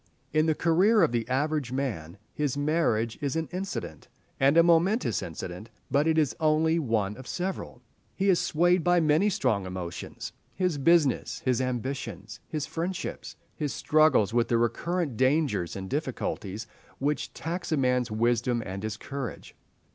In 0.33 0.47
the 0.47 0.55
career 0.55 1.03
of 1.03 1.11
the 1.11 1.29
average 1.29 1.71
man 1.71 2.17
his 2.33 2.57
marriage 2.57 3.19
is 3.21 3.35
an 3.35 3.47
incident, 3.51 4.07
and 4.39 4.57
a 4.57 4.63
momentous 4.63 5.21
incident; 5.21 5.69
but 5.91 6.07
it 6.07 6.17
is 6.17 6.35
only 6.39 6.79
one 6.79 7.15
of 7.17 7.27
several. 7.27 7.83
He 8.15 8.27
is 8.27 8.39
swayed 8.39 8.83
by 8.83 8.99
many 8.99 9.29
strong 9.29 9.67
emotions—his 9.67 10.79
business, 10.79 11.41
his 11.45 11.61
ambitions, 11.61 12.39
his 12.47 12.65
friendships, 12.65 13.35
his 13.55 13.73
struggles 13.75 14.33
with 14.33 14.47
the 14.47 14.57
recurrent 14.57 15.17
dangers 15.17 15.75
and 15.75 15.87
difficulties 15.87 16.65
which 16.97 17.31
tax 17.35 17.71
a 17.71 17.77
man's 17.77 18.09
wisdom 18.09 18.63
and 18.65 18.81
his 18.81 18.97
courage. 18.97 19.53